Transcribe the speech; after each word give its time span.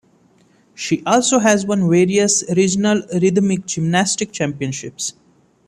She 0.73 1.03
also 1.05 1.37
has 1.37 1.63
won 1.63 1.87
various 1.87 2.43
regional 2.57 3.03
rhythmic 3.13 3.67
gymnastics 3.67 4.31
championships. 4.35 5.13